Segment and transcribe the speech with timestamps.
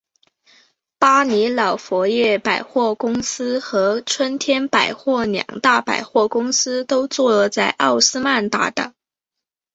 [0.97, 8.93] 巴黎老佛爷百货公司和春天百货两大百货公司都坐落在奥斯曼大道。